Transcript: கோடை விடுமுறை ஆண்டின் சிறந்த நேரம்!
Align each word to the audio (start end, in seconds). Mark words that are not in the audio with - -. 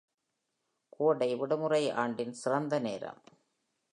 கோடை 0.89 1.35
விடுமுறை 1.35 1.91
ஆண்டின் 1.95 2.33
சிறந்த 2.33 2.79
நேரம்! 2.79 3.21